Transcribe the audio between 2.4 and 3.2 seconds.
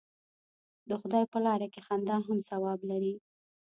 ثواب لري.